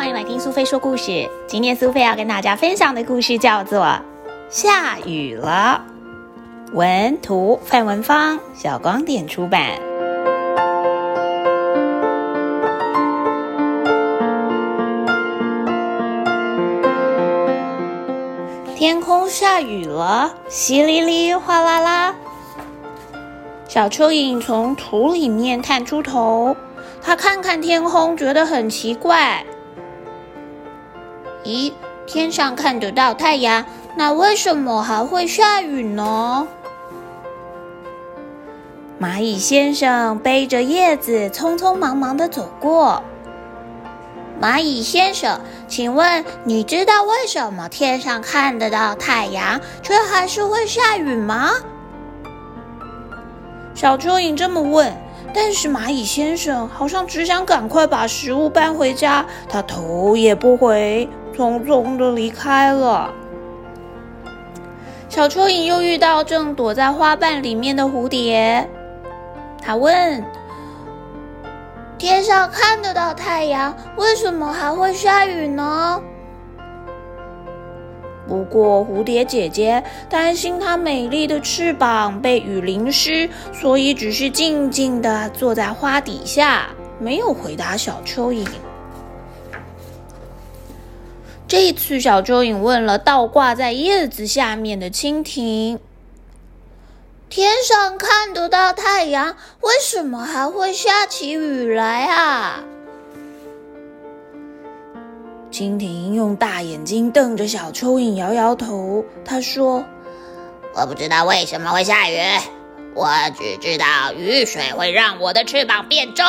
[0.00, 1.28] 欢迎来听苏菲说故事。
[1.46, 3.80] 今天苏菲要跟大家分享的故事叫做
[4.48, 5.84] 《下雨了》，
[6.74, 9.78] 文图范文芳，小光点出版。
[18.74, 22.14] 天空下雨了，淅沥沥，哗啦啦。
[23.68, 26.56] 小蚯蚓从土里面探出头，
[27.02, 29.44] 它看看天空，觉得很奇怪。
[31.44, 31.72] 咦，
[32.06, 33.64] 天上看得到太阳，
[33.96, 36.46] 那为什么还会下雨呢？
[39.00, 43.02] 蚂蚁先生背着叶子，匆匆忙忙的走过。
[44.40, 51.52] 蚂蚁先生，请问你知道为什么天上看得到太阳，却还是会下雨吗？
[53.74, 54.94] 小蚯蚓这么问，
[55.32, 61.08] 但是蚂蚁先生好像只想赶快把食物搬回家，他头也不回，
[61.40, 63.10] 匆匆的离开了。
[65.08, 68.68] 小蚯蚓又遇到正躲在花瓣里面的蝴蝶，
[69.62, 70.22] 他问
[71.96, 76.02] ：“天上看得到太阳，为什么还会下雨呢？”
[78.28, 86.68] 不过，蝴蝶姐姐担心它美丽的翅膀被雨淋湿，所以只是静静的坐在花底下，
[87.00, 88.46] 没有回答小蚯蚓。
[91.50, 95.80] 这次，小蚯蚓问了倒挂在叶子下面的蜻蜓
[97.28, 102.62] ：“天上看得到太阳，为什么还会下起雨来啊？”
[105.50, 109.04] 蜻蜓用大眼睛瞪着小蚯蚓，摇摇头。
[109.24, 109.84] 他说
[110.76, 112.16] ：“我不知道为什么会下雨，
[112.94, 116.24] 我只知道雨水会让我的翅膀变重。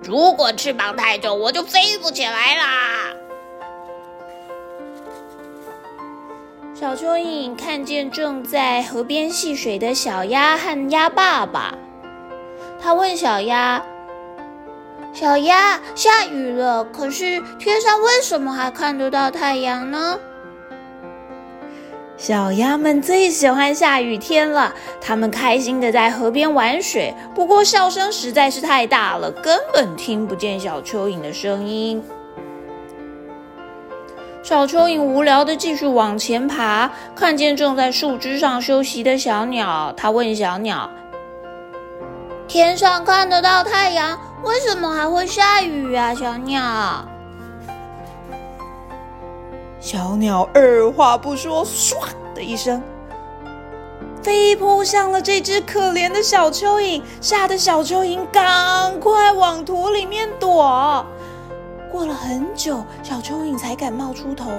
[0.00, 3.13] 如果翅膀太重，我就飞不起来啦。”
[6.84, 11.74] 小蚯蚓看见正在河边戏水的小鸭和鸭爸爸，
[12.78, 13.82] 他问小鸭。
[15.10, 20.20] 小鸭，下雨了，可是天上为什么还看得到太阳呢？
[22.18, 32.04] 小鸭们最喜欢下雨天了，它们开心的在河边玩水，不过笑声实在是太大了，根本听不见小蚯蚓的声音。
[34.44, 40.90] 小蚯蚓无聊的继续往前爬，看见正在树枝上休息的小鸟，它问小鸟
[42.46, 47.08] ：“天上看得到太阳？”为什么还会下雨啊，小鸟？
[49.80, 51.94] 小鸟二话不说，唰
[52.34, 52.82] 的一声，
[54.22, 61.06] 飞扑向了这只可怜的小蚯蚓，吓得小蚯蚓赶快往土里面躲。
[61.94, 64.50] 过了很久，小蚯蚓才敢冒出头，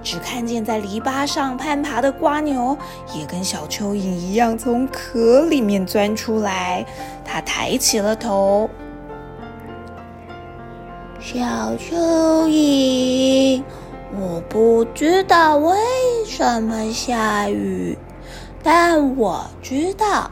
[0.00, 2.78] 只看见在篱笆上攀爬的瓜牛，
[3.12, 6.86] 也跟小蚯蚓一样从壳里面钻出来。
[7.24, 8.70] 它抬起了头。
[11.18, 11.40] 小
[11.72, 13.60] 蚯蚓，
[14.12, 15.76] 我不知道为
[16.24, 17.98] 什么下雨，
[18.62, 20.30] 但我知道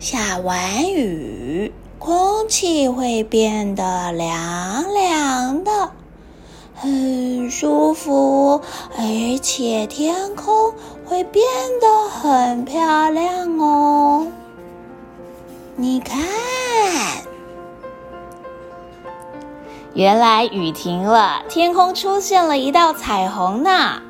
[0.00, 5.92] 下完雨，空气会变得凉凉的，
[6.82, 8.58] 很舒服，
[8.96, 10.72] 而且天空
[11.04, 11.44] 会变
[11.78, 14.26] 得很漂亮哦。
[15.76, 16.18] 你看。
[19.92, 24.00] 原来雨停了，天空出现了一道彩虹呢。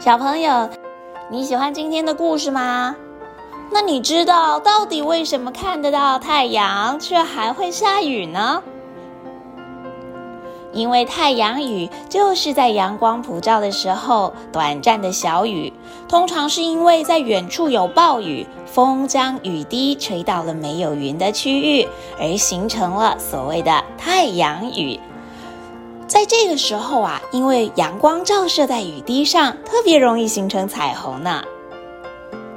[0.00, 0.68] 小朋友，
[1.30, 2.96] 你喜欢今天的故事吗？
[3.70, 8.64] 那你知道到底为什么看得到太阳，却还会下雨呢？
[10.72, 15.72] 因为太阳雨就是在阳光普照的时候短暂的小雨，
[16.08, 21.88] 通常是因为在远处有暴雨，风将雨滴吹到了没有云的区域，
[22.20, 25.00] 而形成了所谓的太阳雨。
[26.06, 31.42] 在这个时候啊，因为阳光照射在雨滴上，特别容易形成彩虹呢。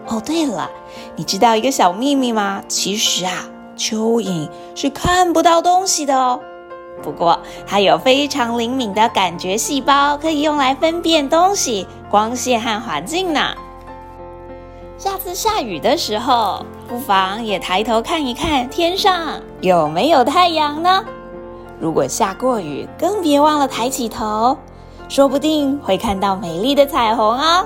[0.07, 0.69] 哦，对了，
[1.15, 2.61] 你知道一个小秘密吗？
[2.67, 3.45] 其实啊，
[3.77, 6.39] 蚯蚓是看不到东西的哦。
[7.03, 13.55] 不过，它有非常灵敏的感觉细胞，可以用来分辨东西、光线和环境呢。
[14.97, 21.03] 下次下雨的时候，不妨也抬头看一看天上有没有太阳呢？
[21.79, 24.55] 如果下过雨，更别忘了抬起头，
[25.09, 27.65] 说不定会看到美丽的彩虹哦。